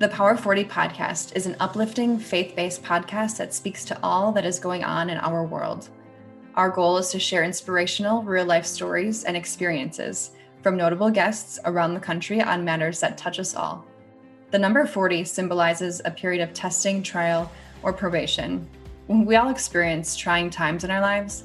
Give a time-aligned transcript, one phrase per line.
[0.00, 4.46] The Power 40 podcast is an uplifting, faith based podcast that speaks to all that
[4.46, 5.90] is going on in our world.
[6.54, 10.30] Our goal is to share inspirational, real life stories and experiences
[10.62, 13.84] from notable guests around the country on matters that touch us all.
[14.52, 18.66] The number 40 symbolizes a period of testing, trial, or probation.
[19.06, 21.44] We all experience trying times in our lives,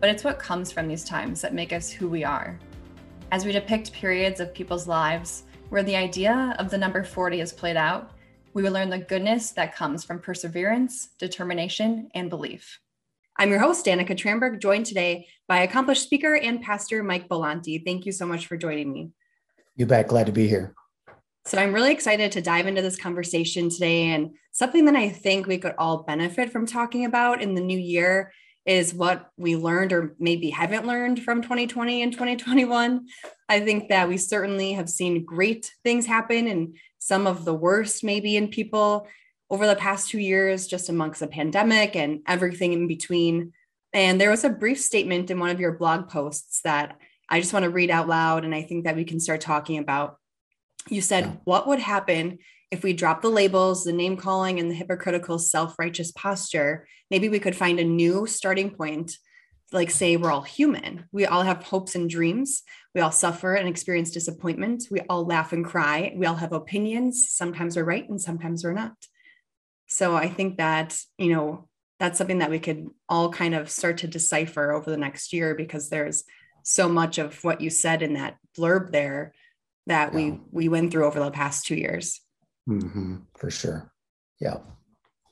[0.00, 2.58] but it's what comes from these times that make us who we are.
[3.30, 7.50] As we depict periods of people's lives, where the idea of the number 40 is
[7.50, 8.10] played out,
[8.52, 12.78] we will learn the goodness that comes from perseverance, determination, and belief.
[13.38, 17.82] I'm your host, Danica Tramberg, joined today by accomplished speaker and pastor Mike Belanti.
[17.82, 19.12] Thank you so much for joining me.
[19.74, 20.08] You bet.
[20.08, 20.74] Glad to be here.
[21.46, 25.46] So, I'm really excited to dive into this conversation today and something that I think
[25.46, 28.30] we could all benefit from talking about in the new year
[28.64, 33.06] is what we learned or maybe haven't learned from 2020 and 2021.
[33.48, 38.04] I think that we certainly have seen great things happen and some of the worst,
[38.04, 39.08] maybe, in people
[39.50, 43.52] over the past two years, just amongst the pandemic and everything in between.
[43.92, 46.96] And there was a brief statement in one of your blog posts that
[47.28, 48.44] I just want to read out loud.
[48.44, 50.16] And I think that we can start talking about.
[50.88, 51.32] You said, yeah.
[51.44, 52.38] What would happen
[52.72, 57.28] if we drop the labels, the name calling, and the hypocritical self righteous posture, maybe
[57.28, 59.18] we could find a new starting point.
[59.72, 61.04] Like, say, we're all human.
[61.12, 62.62] We all have hopes and dreams.
[62.94, 64.84] We all suffer and experience disappointment.
[64.90, 66.14] We all laugh and cry.
[66.16, 67.28] We all have opinions.
[67.30, 68.96] Sometimes we're right and sometimes we're not.
[69.86, 71.68] So I think that, you know,
[72.00, 75.54] that's something that we could all kind of start to decipher over the next year
[75.54, 76.24] because there's
[76.64, 79.34] so much of what you said in that blurb there
[79.86, 80.16] that yeah.
[80.16, 82.21] we we went through over the past two years.
[82.68, 83.92] Mm-hmm, for sure.
[84.40, 84.58] Yeah.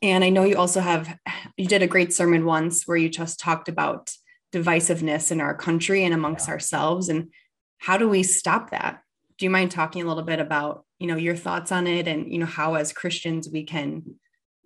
[0.03, 1.17] And I know you also have,
[1.57, 4.11] you did a great sermon once where you just talked about
[4.53, 6.55] divisiveness in our country and amongst yeah.
[6.55, 7.09] ourselves.
[7.09, 7.31] And
[7.79, 9.03] how do we stop that?
[9.39, 12.33] Do you mind talking a little bit about, you know, your thoughts on it and,
[12.33, 14.17] you know, how as Christians we can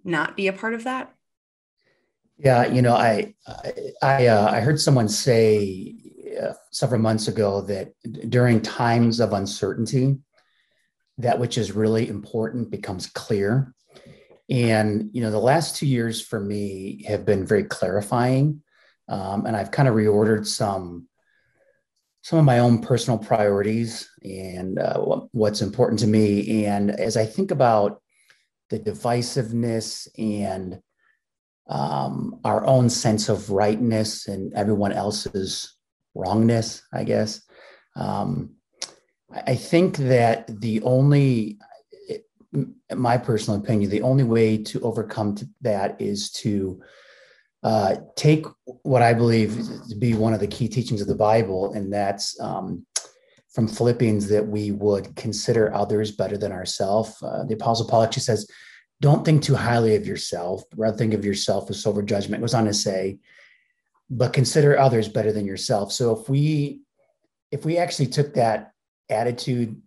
[0.05, 1.12] not be a part of that?
[2.37, 3.34] Yeah, you know, I
[4.03, 5.94] I uh, I heard someone say
[6.43, 7.93] uh, several months ago that
[8.28, 10.19] during times of uncertainty,
[11.19, 13.75] that which is really important becomes clear.
[14.50, 18.62] And, you know, the last two years for me have been very clarifying.
[19.08, 21.08] Um, and I've kind of reordered some
[22.22, 24.98] some of my own personal priorities and uh,
[25.32, 26.64] what's important to me.
[26.64, 28.00] And as I think about
[28.70, 30.81] the divisiveness and
[31.69, 35.76] um, our own sense of rightness and everyone else's
[36.14, 37.42] wrongness, I guess,
[37.94, 38.54] um,
[39.34, 41.59] I think that the only,
[42.95, 46.81] my personal opinion, the only way to overcome that is to
[47.65, 48.47] uh, take
[48.83, 49.56] what I believe
[49.89, 52.87] to be one of the key teachings of the Bible, and that's um,
[53.49, 57.17] from Philippians that we would consider others better than ourselves.
[57.23, 58.47] Uh, the Apostle Paul actually says,
[59.00, 62.55] "Don't think too highly of yourself, rather think of yourself with sober judgment." It goes
[62.55, 63.19] on to say,
[64.11, 66.83] "But consider others better than yourself." So if we
[67.50, 68.74] if we actually took that
[69.10, 69.81] attitude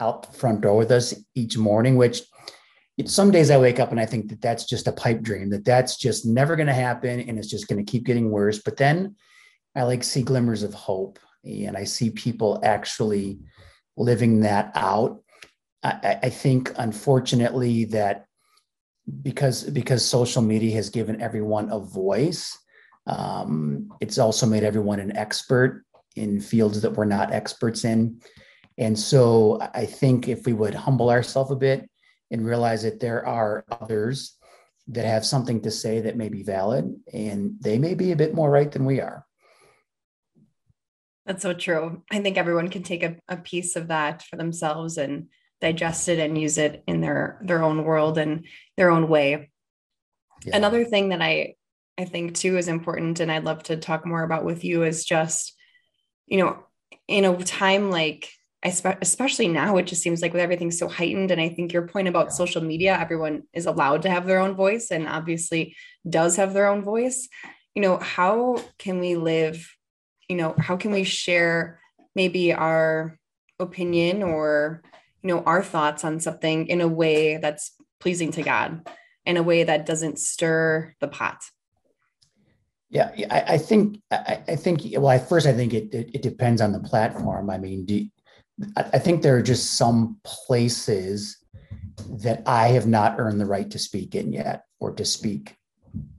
[0.00, 2.22] out the front door with us each morning, which
[3.06, 5.64] some days I wake up and I think that that's just a pipe dream, that
[5.64, 8.60] that's just never going to happen and it's just going to keep getting worse.
[8.62, 9.16] But then
[9.74, 13.38] I like see glimmers of hope and I see people actually
[13.96, 15.22] living that out.
[15.82, 18.26] I, I think, unfortunately, that
[19.22, 22.56] because because social media has given everyone a voice,
[23.06, 25.84] um, it's also made everyone an expert
[26.16, 28.20] in fields that we're not experts in.
[28.80, 31.88] And so I think if we would humble ourselves a bit
[32.30, 34.38] and realize that there are others
[34.88, 38.34] that have something to say that may be valid and they may be a bit
[38.34, 39.26] more right than we are.
[41.26, 42.02] That's so true.
[42.10, 45.28] I think everyone can take a, a piece of that for themselves and
[45.60, 48.46] digest it and use it in their their own world and
[48.78, 49.50] their own way.
[50.44, 50.56] Yeah.
[50.56, 51.54] Another thing that I
[51.98, 55.04] I think too is important and I'd love to talk more about with you is
[55.04, 55.54] just
[56.26, 56.64] you know
[57.06, 58.30] in a time like
[58.62, 62.08] especially now it just seems like with everything so heightened and i think your point
[62.08, 65.74] about social media everyone is allowed to have their own voice and obviously
[66.08, 67.28] does have their own voice.
[67.74, 69.74] You know how can we live
[70.28, 71.80] you know how can we share
[72.14, 73.18] maybe our
[73.58, 74.82] opinion or
[75.22, 78.86] you know our thoughts on something in a way that's pleasing to god
[79.26, 81.42] in a way that doesn't stir the pot?
[82.90, 86.22] Yeah, I, I think I, I, think well, at first I think it, it, it
[86.22, 87.48] depends on the platform.
[87.48, 88.04] I mean, do,
[88.76, 91.38] I think there are just some places
[92.22, 95.56] that I have not earned the right to speak in yet or to speak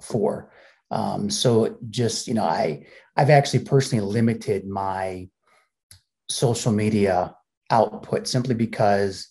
[0.01, 0.51] for.
[0.89, 2.85] Um, so just you know, I
[3.15, 5.29] I've actually personally limited my
[6.29, 7.35] social media
[7.69, 9.29] output simply because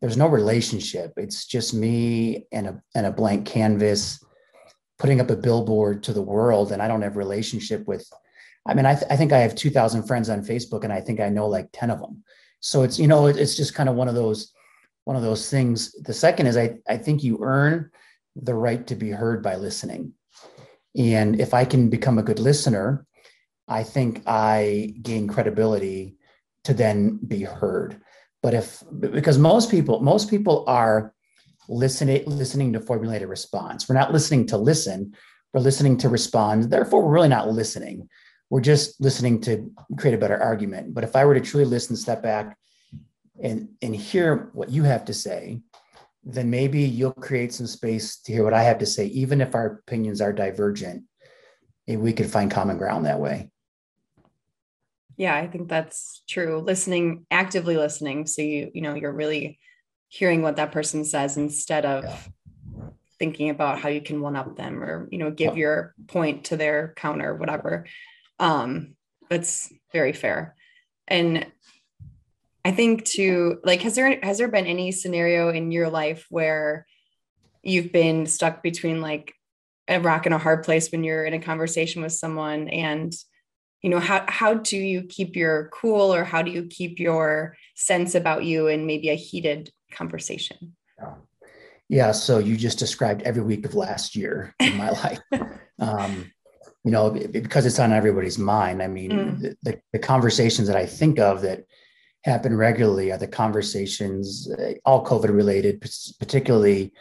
[0.00, 1.12] there's no relationship.
[1.16, 4.22] It's just me and a and a blank canvas
[4.98, 8.08] putting up a billboard to the world and I don't have relationship with
[8.68, 11.20] I mean I, th- I think I have 2000 friends on Facebook and I think
[11.20, 12.22] I know like 10 of them.
[12.60, 14.52] So it's you know it's just kind of one of those
[15.04, 15.92] one of those things.
[16.02, 17.90] The second is I I think you earn
[18.36, 20.12] the right to be heard by listening.
[20.96, 23.06] And if I can become a good listener,
[23.66, 26.16] I think I gain credibility
[26.64, 28.00] to then be heard.
[28.42, 31.14] But if because most people most people are
[31.68, 33.88] listening listening to formulate a response.
[33.88, 35.14] We're not listening to listen,
[35.52, 36.64] we're listening to respond.
[36.64, 38.08] Therefore, we're really not listening.
[38.50, 40.94] We're just listening to create a better argument.
[40.94, 42.56] But if I were to truly listen, step back
[43.42, 45.60] and and hear what you have to say,
[46.24, 49.54] then maybe you'll create some space to hear what I have to say, even if
[49.54, 51.04] our opinions are divergent.
[51.86, 53.50] Maybe we could find common ground that way.
[55.16, 56.60] Yeah, I think that's true.
[56.60, 58.26] Listening, actively listening.
[58.26, 59.58] So you, you know, you're really
[60.08, 62.18] hearing what that person says instead of yeah.
[63.18, 66.56] thinking about how you can one up them or, you know, give your point to
[66.56, 67.86] their counter, whatever.
[68.38, 68.94] Um,
[69.28, 70.54] that's very fair.
[71.06, 71.46] And
[72.64, 76.86] I think to like, has there has there been any scenario in your life where
[77.62, 79.34] you've been stuck between like
[79.88, 82.68] a rock and a hard place when you're in a conversation with someone?
[82.68, 83.14] And
[83.82, 87.56] you know how how do you keep your cool or how do you keep your
[87.74, 90.76] sense about you in maybe a heated conversation?
[90.98, 91.14] Yeah,
[91.88, 92.12] yeah.
[92.12, 95.20] So you just described every week of last year in my life.
[95.78, 96.32] Um,
[96.88, 99.54] you know because it's on everybody's mind i mean mm.
[99.62, 101.64] the, the, conversations that i think of that
[102.24, 105.80] happen regularly are the conversations uh, all covid related
[106.18, 106.92] particularly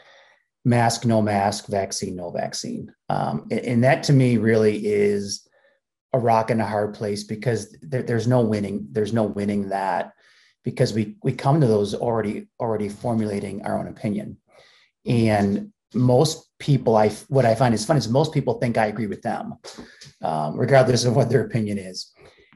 [0.66, 5.48] mask no mask vaccine no vaccine um, and, and that to me really is
[6.14, 8.88] a rock and a hard place because there, there's no winning.
[8.92, 10.14] There's no winning that
[10.64, 14.38] because we we come to those already already formulating our own opinion,
[15.06, 19.08] and most people I what I find is fun is most people think I agree
[19.08, 19.56] with them,
[20.22, 22.14] um, regardless of what their opinion is,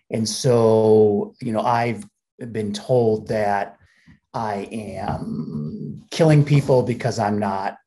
[0.10, 2.04] and so you know I've
[2.52, 3.78] been told that
[4.34, 7.78] I am killing people because I'm not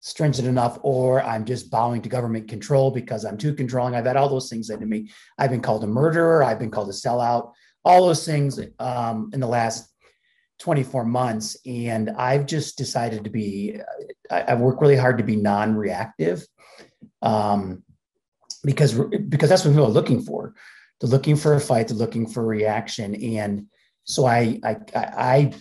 [0.00, 3.94] stringent enough or I'm just bowing to government control because I'm too controlling.
[3.94, 5.10] I've had all those things said to me.
[5.38, 6.42] I've been called a murderer.
[6.42, 7.52] I've been called a sellout,
[7.84, 9.89] all those things um, in the last
[10.60, 11.56] 24 months.
[11.66, 13.80] And I've just decided to be,
[14.30, 16.46] I, have worked really hard to be non reactive
[17.22, 17.82] um,
[18.64, 20.54] because, because that's what people are looking for.
[21.00, 23.14] They're looking for a fight, they're looking for a reaction.
[23.14, 23.66] And
[24.04, 25.52] so I, I, I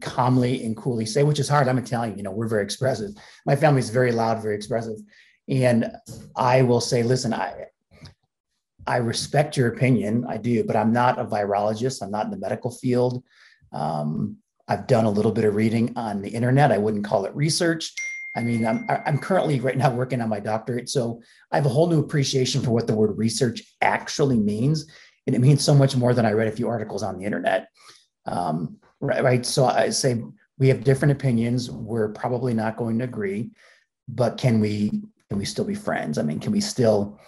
[0.00, 1.68] calmly and coolly say, which is hard.
[1.68, 3.10] I'm Italian, you know, we're very expressive.
[3.44, 4.96] My family is very loud, very expressive.
[5.48, 5.90] And
[6.34, 7.66] I will say, listen, I
[8.86, 12.02] I respect your opinion, I do, but I'm not a virologist.
[12.02, 13.22] I'm not in the medical field.
[13.72, 14.36] Um,
[14.68, 16.72] I've done a little bit of reading on the internet.
[16.72, 17.92] I wouldn't call it research.
[18.36, 21.20] I mean, I'm I'm currently right now working on my doctorate, so
[21.50, 24.86] I have a whole new appreciation for what the word research actually means,
[25.26, 27.68] and it means so much more than I read a few articles on the internet.
[28.26, 29.46] Um, Right, right.
[29.46, 30.22] So I say
[30.58, 31.70] we have different opinions.
[31.70, 33.50] We're probably not going to agree,
[34.08, 34.90] but can we
[35.30, 36.18] can we still be friends?
[36.18, 37.18] I mean, can we still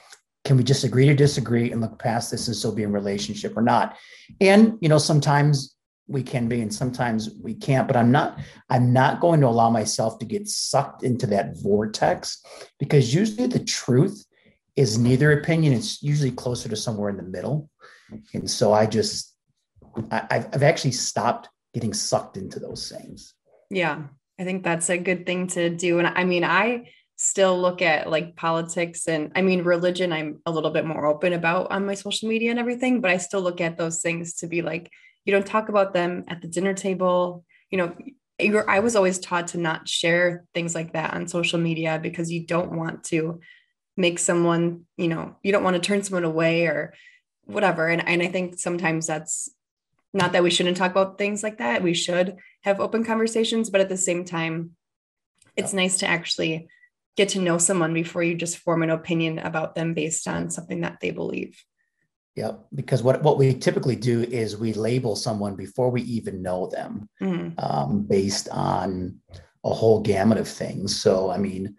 [0.44, 3.56] can we just agree to disagree and look past this and still be in relationship
[3.56, 3.96] or not?
[4.40, 5.74] And you know, sometimes
[6.08, 9.70] we can be and sometimes we can't, but I'm not I'm not going to allow
[9.70, 12.42] myself to get sucked into that vortex
[12.78, 14.24] because usually the truth
[14.76, 15.72] is neither opinion.
[15.72, 17.70] It's usually closer to somewhere in the middle.
[18.34, 19.34] And so I just
[20.10, 23.34] I, I've actually stopped getting sucked into those things.
[23.70, 24.02] Yeah,
[24.38, 25.98] I think that's a good thing to do.
[25.98, 30.50] And I mean, I still look at like politics and I mean, religion, I'm a
[30.50, 33.60] little bit more open about on my social media and everything, but I still look
[33.60, 34.90] at those things to be like,
[35.24, 37.44] you don't talk about them at the dinner table.
[37.70, 37.96] You know,
[38.68, 42.46] I was always taught to not share things like that on social media because you
[42.46, 43.40] don't want to
[43.96, 46.94] make someone, you know, you don't want to turn someone away or
[47.44, 47.88] whatever.
[47.88, 49.48] And, and I think sometimes that's
[50.14, 51.82] not that we shouldn't talk about things like that.
[51.82, 54.72] We should have open conversations, but at the same time,
[55.56, 55.80] it's yeah.
[55.80, 56.68] nice to actually
[57.16, 60.80] get to know someone before you just form an opinion about them based on something
[60.80, 61.62] that they believe.
[62.34, 66.66] Yeah, because what, what we typically do is we label someone before we even know
[66.68, 67.50] them mm-hmm.
[67.58, 69.18] um, based on
[69.64, 71.00] a whole gamut of things.
[71.00, 71.76] So, I mean,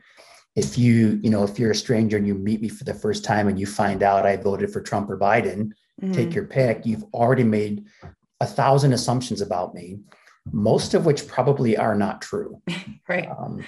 [0.55, 3.25] if you, you know, if you're a stranger and you meet me for the first
[3.25, 6.11] time and you find out I voted for Trump or Biden, mm-hmm.
[6.11, 7.85] take your pick, you've already made
[8.39, 10.01] a thousand assumptions about me,
[10.51, 12.61] most of which probably are not true.
[13.09, 13.27] right.
[13.27, 13.65] Um,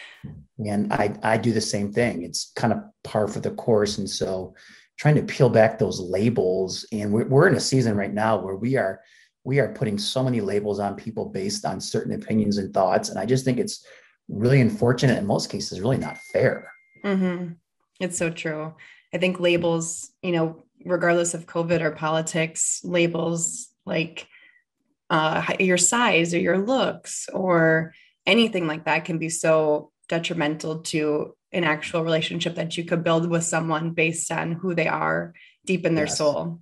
[0.60, 2.22] and I, I do the same thing.
[2.22, 3.98] It's kind of par for the course.
[3.98, 4.54] And so
[4.98, 8.56] trying to peel back those labels, and we're, we're in a season right now where
[8.56, 9.02] we are
[9.44, 13.10] we are putting so many labels on people based on certain opinions and thoughts.
[13.10, 13.86] And I just think it's
[14.28, 16.72] really unfortunate in most cases, really not fair.
[17.04, 17.54] Mm-hmm.
[18.00, 18.74] It's so true.
[19.14, 24.28] I think labels, you know, regardless of COVID or politics, labels like
[25.12, 27.94] uh, your size or your looks or
[28.26, 33.30] anything like that can be so detrimental to an actual relationship that you could build
[33.30, 35.34] with someone based on who they are
[35.66, 36.18] deep in their yes.
[36.18, 36.60] soul.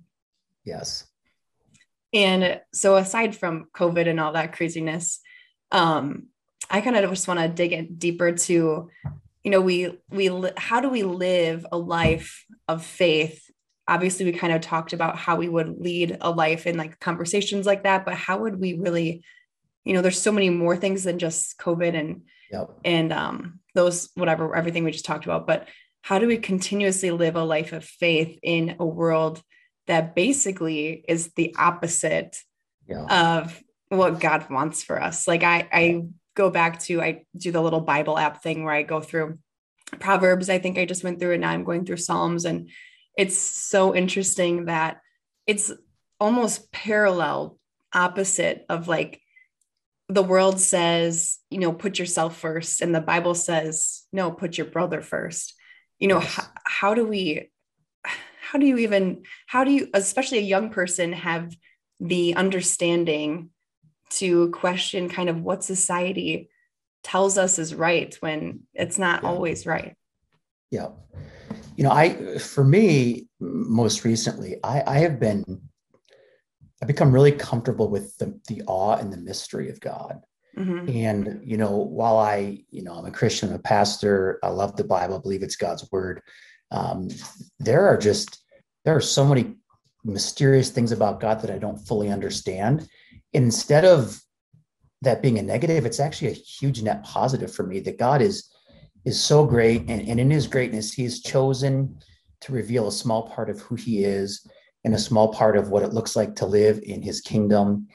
[0.64, 1.06] Yes.
[2.12, 5.20] And so aside from COVID and all that craziness,
[5.72, 6.28] um,
[6.70, 8.88] I kind of just want to dig in deeper to,
[9.42, 13.50] you know, we we how do we live a life of faith?
[13.86, 17.66] Obviously, we kind of talked about how we would lead a life in like conversations
[17.66, 19.24] like that, but how would we really,
[19.84, 22.70] you know, there's so many more things than just COVID and yep.
[22.84, 25.46] and um, those whatever everything we just talked about.
[25.46, 25.68] But
[26.02, 29.42] how do we continuously live a life of faith in a world
[29.86, 32.36] that basically is the opposite
[32.88, 33.40] yeah.
[33.40, 35.28] of what God wants for us.
[35.28, 36.02] Like I, I
[36.34, 39.38] go back to, I do the little Bible app thing where I go through
[40.00, 40.48] Proverbs.
[40.48, 41.40] I think I just went through it.
[41.40, 42.44] Now I'm going through Psalms.
[42.44, 42.70] And
[43.16, 45.00] it's so interesting that
[45.46, 45.70] it's
[46.18, 47.58] almost parallel
[47.92, 49.20] opposite of like
[50.08, 52.80] the world says, you know, put yourself first.
[52.80, 55.54] And the Bible says, no, put your brother first.
[55.98, 56.38] You know, yes.
[56.38, 57.50] h- how do we
[58.54, 61.56] how do you even how do you especially a young person have
[62.00, 63.50] the understanding
[64.10, 66.48] to question kind of what society
[67.02, 69.28] tells us is right when it's not yeah.
[69.28, 69.96] always right
[70.70, 70.88] yeah
[71.76, 75.44] you know i for me most recently i i have been
[76.82, 80.20] i've become really comfortable with the, the awe and the mystery of god
[80.56, 80.88] mm-hmm.
[80.88, 84.76] and you know while i you know i'm a christian I'm a pastor i love
[84.76, 86.22] the bible I believe it's god's word
[86.70, 87.08] um,
[87.60, 88.42] there are just
[88.84, 89.54] there are so many
[90.04, 92.88] mysterious things about God that I don't fully understand.
[93.32, 94.20] And instead of
[95.02, 98.50] that being a negative, it's actually a huge net positive for me that God is
[99.04, 101.98] is so great, and, and in His greatness, He has chosen
[102.40, 104.46] to reveal a small part of who He is
[104.84, 107.88] and a small part of what it looks like to live in His kingdom.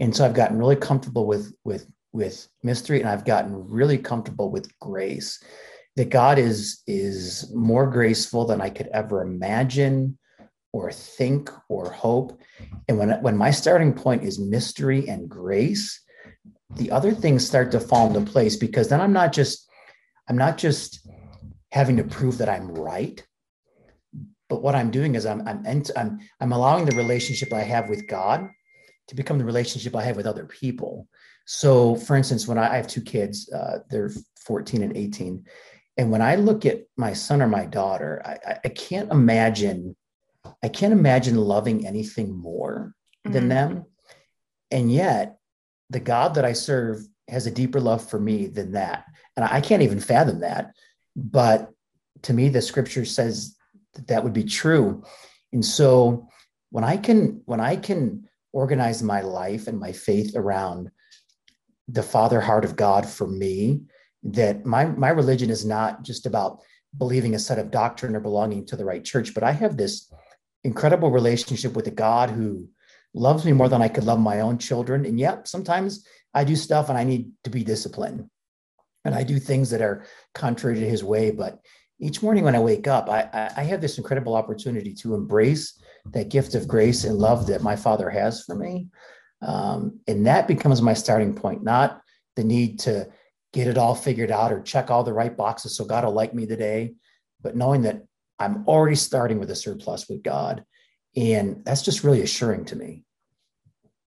[0.00, 4.50] And so I've gotten really comfortable with with with mystery, and I've gotten really comfortable
[4.50, 5.42] with grace
[5.96, 10.16] that God is is more graceful than I could ever imagine
[10.72, 12.40] or think or hope.
[12.86, 16.00] And when when my starting point is mystery and grace,
[16.76, 19.68] the other things start to fall into place because then I'm not just
[20.28, 21.08] I'm not just
[21.72, 23.20] having to prove that I'm right,
[24.48, 28.06] but what I'm doing is I'm I'm I'm I'm allowing the relationship I have with
[28.06, 28.48] God
[29.08, 31.08] to become the relationship I have with other people.
[31.46, 34.10] So, for instance, when I, I have two kids, uh, they're
[34.44, 35.44] 14 and 18,
[35.96, 39.96] and when I look at my son or my daughter, I, I can't imagine,
[40.62, 42.94] I can't imagine loving anything more
[43.26, 43.32] mm-hmm.
[43.32, 43.86] than them.
[44.70, 45.38] And yet,
[45.90, 49.04] the God that I serve has a deeper love for me than that.
[49.36, 50.72] And I can't even fathom that.
[51.16, 51.70] But
[52.22, 53.56] to me, the scripture says
[53.94, 55.04] that that would be true.
[55.52, 56.28] And so
[56.70, 60.90] when I can, when I can organize my life and my faith around
[61.88, 63.82] the father heart of God for me,
[64.22, 66.60] that my my religion is not just about
[66.96, 70.12] believing a set of doctrine or belonging to the right church, but I have this
[70.64, 72.68] incredible relationship with a God who
[73.14, 75.06] loves me more than I could love my own children.
[75.06, 78.28] And yet, sometimes I do stuff and I need to be disciplined,
[79.04, 80.04] and I do things that are
[80.34, 81.30] contrary to His way.
[81.30, 81.60] But
[82.00, 85.80] each morning when I wake up, I, I have this incredible opportunity to embrace
[86.12, 88.88] that gift of grace and love that my Father has for me,
[89.42, 92.00] um, and that becomes my starting point, not
[92.36, 93.08] the need to
[93.52, 96.34] get it all figured out or check all the right boxes so God will like
[96.34, 96.94] me today.
[97.42, 98.02] But knowing that
[98.38, 100.64] I'm already starting with a surplus with God.
[101.16, 103.02] And that's just really assuring to me.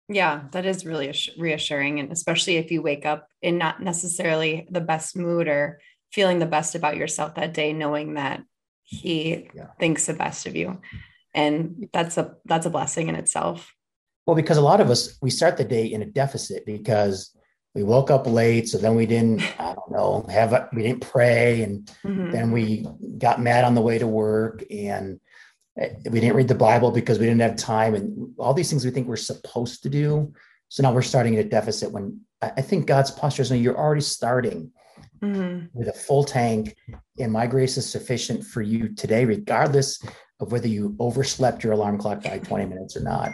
[0.07, 1.99] Yeah, that is really reassuring.
[1.99, 5.79] And especially if you wake up in not necessarily the best mood or
[6.11, 8.43] feeling the best about yourself that day, knowing that
[8.83, 9.67] he yeah.
[9.79, 10.81] thinks the best of you.
[11.33, 13.73] And that's a that's a blessing in itself.
[14.27, 17.35] Well, because a lot of us we start the day in a deficit because
[17.73, 21.01] we woke up late so then we didn't i don't know have a, we didn't
[21.01, 22.31] pray and mm-hmm.
[22.31, 22.85] then we
[23.17, 25.19] got mad on the way to work and
[25.79, 28.85] eh, we didn't read the bible because we didn't have time and all these things
[28.85, 30.33] we think we're supposed to do
[30.69, 34.01] so now we're starting at a deficit when i think god's posture is you're already
[34.01, 34.71] starting
[35.23, 35.65] mm-hmm.
[35.73, 36.75] with a full tank.
[37.19, 40.03] And my grace is sufficient for you today regardless
[40.39, 43.31] of whether you overslept your alarm clock by 20 minutes or not?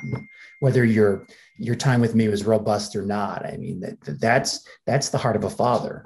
[0.59, 1.25] Whether your
[1.57, 3.45] your time with me was robust or not?
[3.45, 6.03] I mean that, that's that's the heart of a father.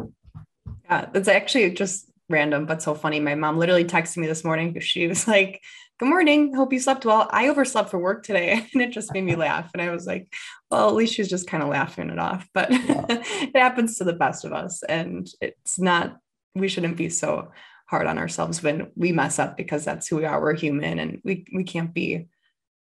[0.85, 3.19] Yeah that's actually just random but so funny.
[3.19, 5.61] My mom literally texted me this morning because she was like
[6.01, 6.51] good morning.
[6.55, 7.29] Hope you slept well.
[7.29, 9.69] I overslept for work today and it just made me laugh.
[9.71, 10.33] And I was like,
[10.71, 12.47] well, at least she's just kind of laughing it off.
[12.55, 13.05] But yeah.
[13.07, 14.81] it happens to the best of us.
[14.81, 16.17] And it's not,
[16.55, 17.51] we shouldn't be so
[17.85, 20.41] hard on ourselves when we mess up because that's who we are.
[20.41, 22.25] We're human and we, we can't be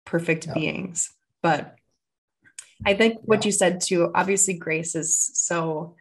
[0.06, 0.54] perfect yeah.
[0.54, 1.14] beings.
[1.44, 1.76] But
[2.86, 3.22] I think yeah.
[3.26, 5.98] what you said too, obviously grace is so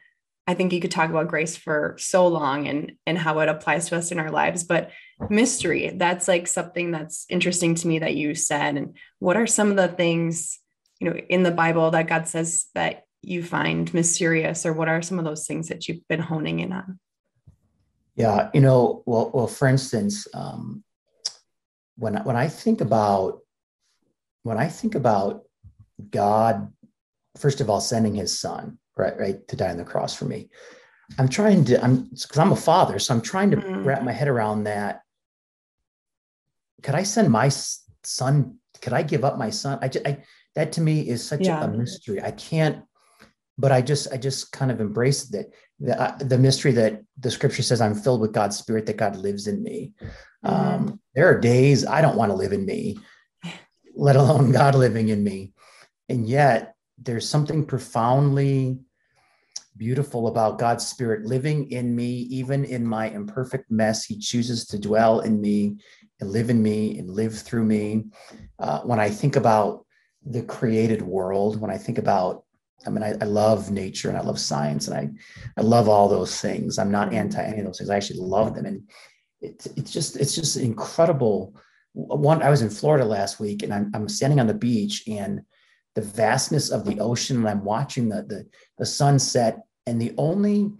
[0.49, 3.91] I think you could talk about grace for so long and and how it applies
[3.91, 4.91] to us in our lives, but
[5.29, 8.79] mystery, that's like something that's interesting to me that you said.
[8.79, 10.59] And what are some of the things,
[11.01, 15.03] you know, in the Bible that God says that you find mysterious, or what are
[15.03, 16.99] some of those things that you've been honing in on?
[18.17, 20.83] Yeah, you know, well, well, for instance, um,
[21.97, 23.41] when when I think about
[24.45, 25.43] when I think about
[26.11, 26.73] God,
[27.37, 30.49] first of all, sending His Son, right, right, to die on the cross for me.
[31.19, 33.85] I'm trying to, I'm because I'm a father, so I'm trying to mm.
[33.85, 35.03] wrap my head around that.
[36.83, 37.51] Could I send my
[38.03, 38.59] son?
[38.83, 39.79] Could I give up my son?
[39.81, 40.23] I, just, I
[40.55, 41.65] that to me is such yeah.
[41.65, 42.23] a, mystery.
[42.23, 42.85] I can't,
[43.57, 45.47] but I just, I just kind of embraced that
[45.81, 49.17] The, uh, the mystery that the scripture says I'm filled with God's spirit, that God
[49.17, 49.93] lives in me.
[50.45, 50.51] Mm.
[50.51, 52.99] Um, there are days I don't want to live in me,
[53.95, 55.53] let alone God living in me.
[56.09, 58.81] And yet there's something profoundly
[59.79, 64.05] beautiful about God's Spirit living in me, even in my imperfect mess.
[64.05, 65.77] He chooses to dwell in me
[66.21, 68.07] and live in me and live through me.
[68.59, 69.87] Uh, when I think about
[70.27, 72.45] the created world, when I think about,
[72.87, 75.09] I mean, I, I, love nature and I love science and I,
[75.61, 76.79] I love all those things.
[76.79, 77.91] I'm not anti any of those things.
[77.91, 78.67] I actually love them.
[78.67, 78.83] And
[79.41, 81.55] it, it's just, it's just incredible.
[81.93, 85.43] One, I was in Florida last week and I'm, I'm standing on the beach and
[85.95, 88.47] the vastness of the ocean and I'm watching the, the,
[88.79, 90.71] the sunset and the only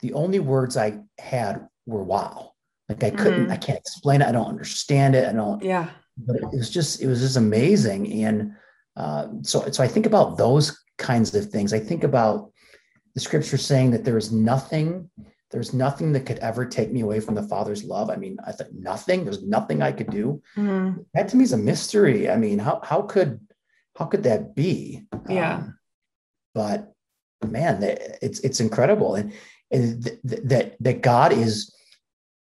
[0.00, 2.52] the only words I had were wow.
[2.88, 3.52] Like I couldn't, mm-hmm.
[3.52, 4.28] I can't explain it.
[4.28, 5.28] I don't understand it.
[5.28, 5.62] I don't.
[5.62, 5.88] Yeah.
[6.18, 8.24] But it was just, it was just amazing.
[8.24, 8.52] And
[8.96, 11.72] uh, so, so I think about those kinds of things.
[11.72, 12.52] I think about
[13.14, 15.10] the scripture saying that there is nothing,
[15.50, 18.10] there's nothing that could ever take me away from the Father's love.
[18.10, 19.24] I mean, I thought nothing.
[19.24, 20.42] There's nothing I could do.
[20.56, 21.00] Mm-hmm.
[21.14, 22.30] That to me is a mystery.
[22.30, 23.40] I mean, how how could
[23.96, 25.06] how could that be?
[25.28, 25.56] Yeah.
[25.56, 25.78] Um,
[26.54, 26.92] but
[27.44, 27.78] man,
[28.22, 29.32] it's it's incredible, and,
[29.70, 31.74] and th- th- that that God is.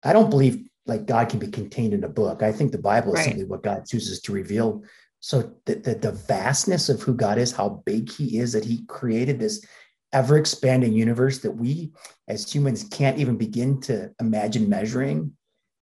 [0.04, 2.42] I don't believe like God can be contained in a book.
[2.42, 3.26] I think the Bible is right.
[3.26, 4.84] simply what God chooses to reveal.
[5.20, 8.84] So the, the, the vastness of who God is, how big He is, that He
[8.88, 9.64] created this
[10.12, 11.92] ever expanding universe that we
[12.28, 15.32] as humans can't even begin to imagine measuring.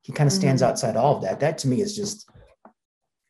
[0.03, 0.71] He kind of stands mm-hmm.
[0.71, 1.41] outside all of that.
[1.41, 2.31] That to me is just,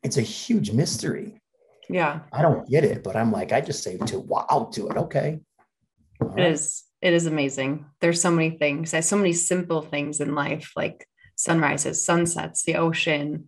[0.03, 1.41] it's a huge mystery.
[1.89, 2.19] Yeah.
[2.31, 4.97] I don't get it, but I'm like, I just say to wow to it.
[4.97, 5.39] Okay.
[6.37, 6.83] It is.
[7.01, 7.85] It is amazing.
[8.01, 8.91] There's so many things.
[8.91, 13.47] There's so many simple things in life, like sunrises, sunsets, the ocean,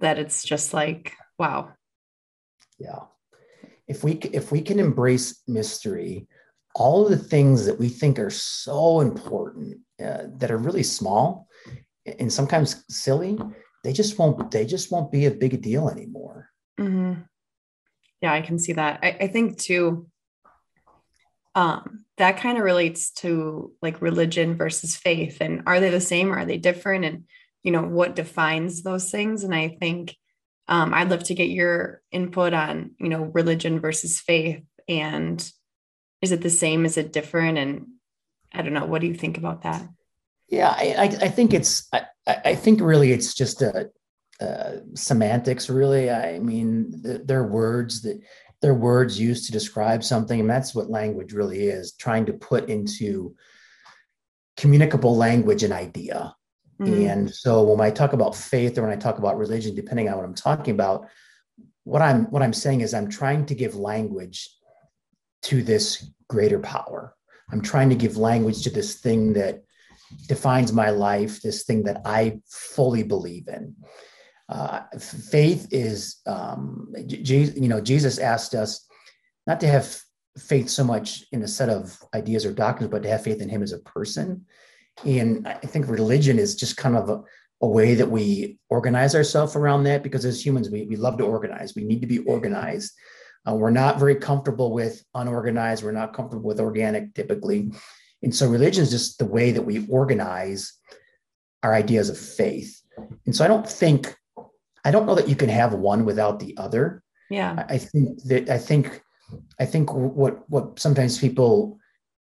[0.00, 1.72] that it's just like wow.
[2.78, 3.00] Yeah.
[3.86, 6.28] If we if we can embrace mystery,
[6.74, 11.48] all of the things that we think are so important uh, that are really small
[12.18, 13.38] and sometimes silly,
[13.84, 16.50] they just won't they just won't be a big deal anymore.
[16.78, 17.22] Mm-hmm.
[18.20, 19.00] Yeah, I can see that.
[19.02, 20.08] I, I think too
[21.54, 26.32] um, that kind of relates to like religion versus faith and are they the same
[26.32, 27.04] or are they different?
[27.04, 27.24] And
[27.62, 29.44] you know what defines those things?
[29.44, 30.16] And i think
[30.68, 35.50] um, i'd love to get your input on you know religion versus faith and
[36.20, 36.84] is it the same?
[36.84, 37.58] Is it different?
[37.58, 37.86] And
[38.52, 39.88] i don't know what do you think about that?
[40.48, 43.90] Yeah i, I think it's I, I think really it's just a,
[44.40, 46.10] a semantics really.
[46.10, 46.92] I mean
[47.24, 48.20] they're words that
[48.60, 50.40] they're words used to describe something.
[50.40, 53.34] And that's what language really is trying to put into
[54.56, 56.34] communicable language an idea.
[56.80, 57.08] Mm-hmm.
[57.08, 60.16] And so when I talk about faith or when I talk about religion, depending on
[60.16, 61.08] what I'm talking about,
[61.84, 64.50] what I'm what I'm saying is I'm trying to give language
[65.42, 67.14] to this greater power.
[67.50, 69.62] I'm trying to give language to this thing that
[70.26, 73.74] defines my life, this thing that I fully believe in.
[74.48, 78.86] Uh, faith is, um, you know, Jesus asked us
[79.46, 80.00] not to have
[80.38, 83.48] faith so much in a set of ideas or doctrines, but to have faith in
[83.48, 84.46] Him as a person.
[85.04, 87.22] And I think religion is just kind of a,
[87.60, 91.24] a way that we organize ourselves around that because as humans, we, we love to
[91.24, 91.74] organize.
[91.74, 92.92] We need to be organized.
[93.48, 95.84] Uh, we're not very comfortable with unorganized.
[95.84, 97.72] We're not comfortable with organic typically.
[98.22, 100.72] And so religion is just the way that we organize
[101.62, 102.80] our ideas of faith.
[103.26, 104.16] And so I don't think
[104.88, 107.02] I don't know that you can have one without the other.
[107.28, 107.66] Yeah.
[107.68, 109.02] I think that I think
[109.60, 111.78] I think what what sometimes people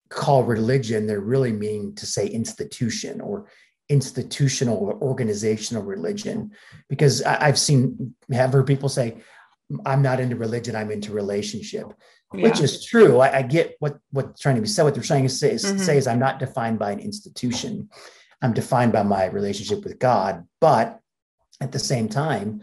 [0.07, 3.47] call religion, they're really meaning to say institution or
[3.89, 6.51] institutional or organizational religion
[6.87, 9.17] because I, have seen have heard people say
[9.85, 11.87] i'm not into religion i'm into relationship
[12.33, 12.43] yeah.
[12.43, 15.23] which is true I, I, get what what's trying to be said what they're trying
[15.23, 15.77] to say is, mm-hmm.
[15.77, 17.89] say is i'm not defined by an institution
[18.41, 21.01] i'm defined by my relationship with god but
[21.61, 22.61] at the same time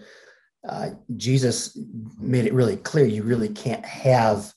[0.68, 1.78] uh, jesus
[2.18, 4.52] made it really clear you really can't have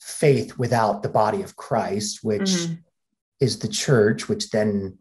[0.00, 2.74] faith without the body of christ which mm-hmm.
[3.40, 4.98] is the church which then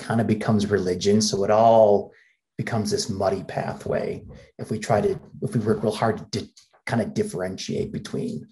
[0.00, 1.20] kind of becomes religion.
[1.20, 2.12] So it all
[2.56, 4.24] becomes this muddy pathway
[4.58, 6.52] if we try to, if we work real hard to di-
[6.86, 8.48] kind of differentiate between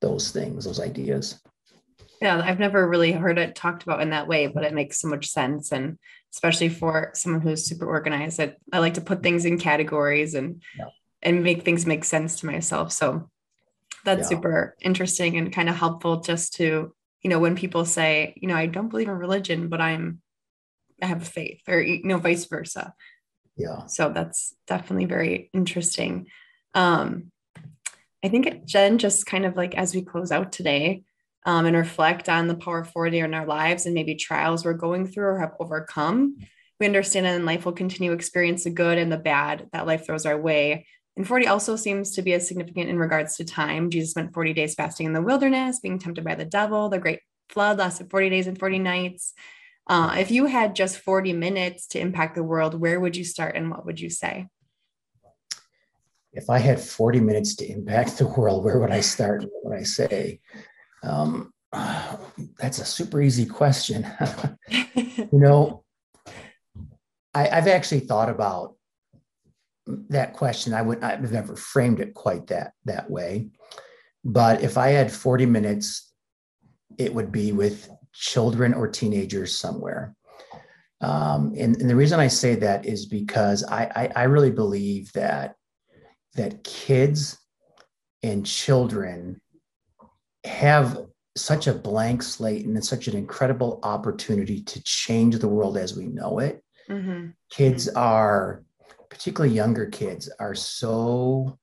[0.00, 1.40] those things, those ideas.
[2.22, 5.08] Yeah, I've never really heard it talked about in that way, but it makes so
[5.08, 5.72] much sense.
[5.72, 5.98] And
[6.32, 10.62] especially for someone who's super organized, I, I like to put things in categories and
[10.78, 10.86] yeah.
[11.22, 12.92] and make things make sense to myself.
[12.92, 13.28] So
[14.04, 14.36] that's yeah.
[14.36, 18.56] super interesting and kind of helpful just to, you know, when people say, you know,
[18.56, 20.22] I don't believe in religion, but I'm
[21.02, 22.94] I have faith or you know vice versa
[23.56, 26.26] yeah so that's definitely very interesting
[26.74, 27.30] um
[28.24, 31.02] i think jen just kind of like as we close out today
[31.46, 34.72] um, and reflect on the power of 40 in our lives and maybe trials we're
[34.74, 36.36] going through or have overcome
[36.78, 39.86] we understand that in life we'll continue to experience the good and the bad that
[39.86, 43.44] life throws our way and 40 also seems to be as significant in regards to
[43.44, 43.90] time.
[43.90, 46.88] Jesus spent 40 days fasting in the wilderness, being tempted by the devil.
[46.88, 49.34] The great flood lasted 40 days and 40 nights.
[49.86, 53.56] Uh, if you had just 40 minutes to impact the world, where would you start
[53.56, 54.46] and what would you say?
[56.32, 59.78] If I had 40 minutes to impact the world, where would I start what would
[59.78, 60.40] I say?
[61.02, 64.06] Um, that's a super easy question.
[64.94, 65.84] you know,
[67.34, 68.74] I, have actually thought about
[70.08, 70.74] that question.
[70.74, 73.50] I would I've never framed it quite that that way.
[74.24, 76.12] But if I had 40 minutes,
[76.98, 80.14] it would be with children or teenagers somewhere.
[81.00, 85.10] Um, and, and, the reason I say that is because I, I, I really believe
[85.14, 85.54] that
[86.34, 87.38] that kids
[88.22, 89.40] and children
[90.44, 95.76] have such a blank slate and it's such an incredible opportunity to change the world
[95.76, 96.62] as we know it.
[96.88, 97.28] Mm-hmm.
[97.50, 98.64] Kids are,
[99.08, 101.58] particularly younger kids, are so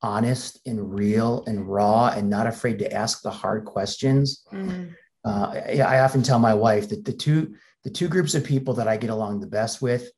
[0.00, 4.44] honest and real and raw and not afraid to ask the hard questions.
[4.52, 4.92] Mm-hmm
[5.24, 7.54] uh, I often tell my wife that the two
[7.84, 10.10] the two groups of people that I get along the best with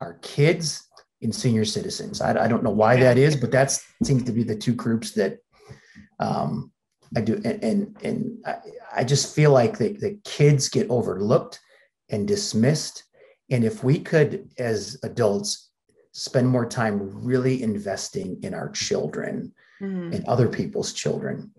[0.00, 0.86] are kids
[1.22, 2.22] and senior citizens.
[2.22, 5.12] I, I don't know why that is, but that seems to be the two groups
[5.12, 5.38] that
[6.18, 6.72] um,
[7.16, 7.40] I do.
[7.44, 8.56] And and, and I,
[8.96, 11.60] I just feel like the, the kids get overlooked
[12.08, 13.04] and dismissed.
[13.50, 15.70] And if we could, as adults,
[16.12, 20.12] spend more time really investing in our children mm-hmm.
[20.12, 21.50] and other people's children,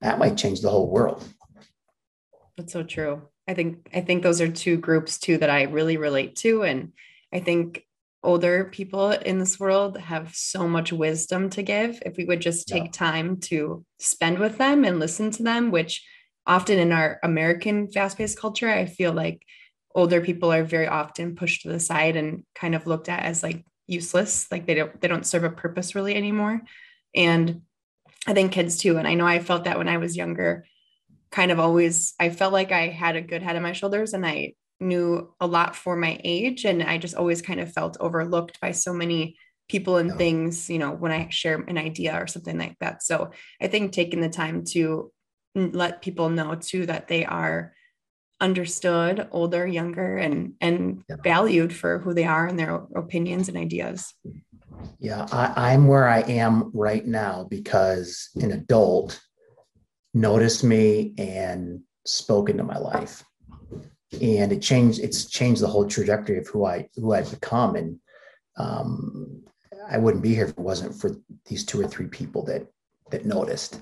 [0.00, 1.24] that might change the whole world.
[2.56, 3.22] That's so true.
[3.48, 6.92] I think I think those are two groups too that I really relate to and
[7.32, 7.84] I think
[8.22, 12.68] older people in this world have so much wisdom to give if we would just
[12.68, 12.90] take yeah.
[12.90, 16.04] time to spend with them and listen to them which
[16.46, 19.42] often in our American fast-paced culture I feel like
[19.94, 23.42] older people are very often pushed to the side and kind of looked at as
[23.42, 26.60] like useless like they don't they don't serve a purpose really anymore
[27.14, 27.62] and
[28.26, 30.66] I think kids too and I know I felt that when I was younger
[31.30, 34.26] kind of always I felt like I had a good head on my shoulders and
[34.26, 38.60] I knew a lot for my age and I just always kind of felt overlooked
[38.60, 39.36] by so many
[39.68, 43.02] people and things, you know, when I share an idea or something like that.
[43.02, 45.12] So I think taking the time to
[45.54, 47.72] let people know too that they are
[48.40, 51.16] understood, older, younger, and and yeah.
[51.22, 54.12] valued for who they are and their opinions and ideas.
[54.98, 59.20] Yeah, I, I'm where I am right now because an adult
[60.14, 63.22] noticed me and spoke into my life
[64.12, 67.76] and it changed it's changed the whole trajectory of who i who i've become.
[67.76, 67.98] And
[68.56, 69.42] um,
[69.88, 72.66] i wouldn't be here if it wasn't for these two or three people that
[73.10, 73.80] that noticed.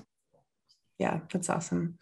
[0.97, 1.97] Yeah that's awesome.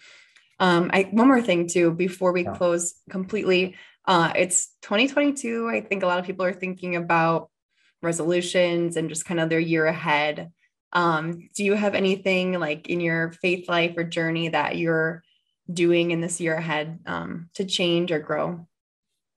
[0.59, 2.55] Um i one more thing too before we yeah.
[2.55, 7.49] close completely uh it's 2022 i think a lot of people are thinking about
[8.01, 10.51] resolutions and just kind of their year ahead.
[10.93, 15.23] Um, do you have anything like in your faith life or journey that you're
[15.71, 18.67] doing in this year ahead um, to change or grow?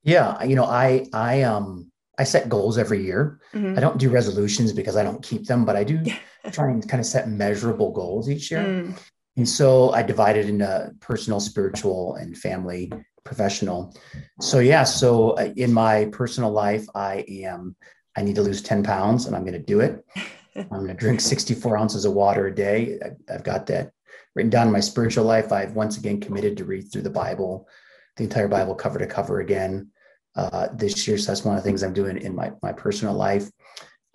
[0.02, 3.40] Yeah, you know, I I um I set goals every year.
[3.54, 3.76] Mm-hmm.
[3.76, 6.02] I don't do resolutions because I don't keep them, but I do
[6.52, 8.62] try and kind of set measurable goals each year.
[8.62, 8.98] Mm.
[9.36, 12.92] And so I divided into personal, spiritual, and family,
[13.24, 13.94] professional.
[14.40, 17.76] So yeah, so uh, in my personal life, I am
[18.16, 20.04] I need to lose 10 pounds and I'm going to do it.
[20.56, 22.98] I'm going to drink 64 ounces of water a day.
[23.32, 23.92] I've got that
[24.34, 25.52] written down in my spiritual life.
[25.52, 27.68] I've once again committed to read through the Bible,
[28.16, 29.90] the entire Bible cover to cover again.
[30.36, 31.18] uh, this year.
[31.18, 33.50] So that's one of the things I'm doing in my, my personal life.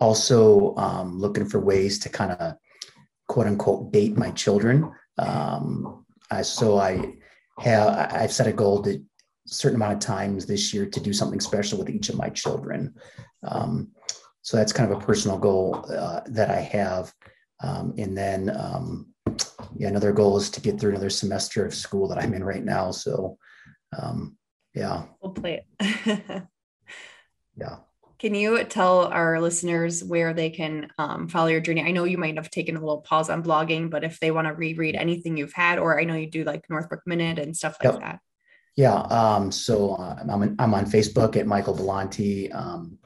[0.00, 2.54] Also, um, looking for ways to kind of
[3.28, 4.92] quote unquote date my children.
[5.18, 7.14] Um, I, so I
[7.58, 9.02] have I've set a goal to
[9.46, 12.94] certain amount of times this year to do something special with each of my children.
[13.42, 13.92] Um,
[14.42, 17.12] so that's kind of a personal goal uh, that I have.
[17.62, 19.06] Um, and then, um,
[19.76, 22.64] yeah, another goal is to get through another semester of school that I'm in right
[22.64, 22.90] now.
[22.90, 23.38] So,
[23.96, 24.36] um,
[24.74, 25.04] yeah.
[25.22, 26.22] We'll play it.
[27.56, 27.76] yeah.
[28.18, 31.82] Can you tell our listeners where they can um, follow your journey?
[31.82, 34.46] I know you might have taken a little pause on blogging, but if they want
[34.46, 37.76] to reread anything you've had, or I know you do like Northbrook Minute and stuff
[37.82, 38.02] like yep.
[38.02, 38.20] that.
[38.74, 38.94] Yeah.
[38.94, 42.54] Um, so uh, I'm, I'm on Facebook at Michael Belanti.
[42.54, 42.98] Um,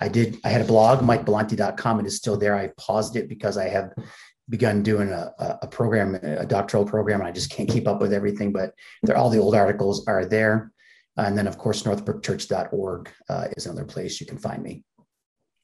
[0.00, 2.00] I did, I had a blog, mikebelanti.com.
[2.00, 2.56] It is still there.
[2.56, 3.92] I paused it because I have
[4.48, 5.32] begun doing a,
[5.62, 8.74] a program, a doctoral program, and I just can't keep up with everything, but
[9.14, 10.72] all the old articles are there.
[11.16, 14.84] And then, of course, northbrookchurch.org uh, is another place you can find me.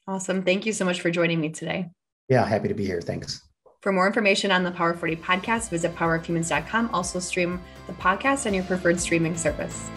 [0.07, 0.43] Awesome.
[0.43, 1.91] Thank you so much for joining me today.
[2.27, 3.01] Yeah, happy to be here.
[3.01, 3.41] Thanks.
[3.81, 6.89] For more information on the Power 40 podcast, visit powerofhumans.com.
[6.93, 9.89] Also, stream the podcast on your preferred streaming service.